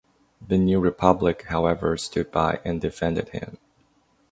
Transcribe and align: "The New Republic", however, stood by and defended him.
"The 0.41 0.57
New 0.57 0.79
Republic", 0.79 1.43
however, 1.49 1.95
stood 1.95 2.31
by 2.31 2.59
and 2.65 2.81
defended 2.81 3.29
him. 3.29 3.59